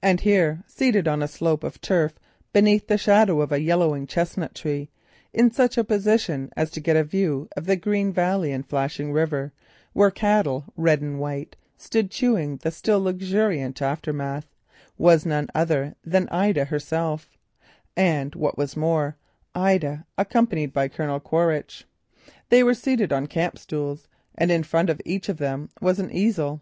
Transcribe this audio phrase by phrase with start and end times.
[0.00, 2.20] And here, seated on a bank of turf
[2.52, 4.90] beneath the shadow of a yellowing chestnut tree,
[5.32, 9.52] in such position as to get a view of the green valley and flashing river
[9.92, 14.46] where cattle red and white stood chewing the still luxuriant aftermath,
[14.96, 17.36] was none other than Ida herself,
[17.96, 19.16] and what was more,
[19.52, 21.86] Ida accompanied by Colonel Quaritch.
[22.50, 24.06] They were seated on campstools,
[24.36, 26.60] and in front of each of them was an easel.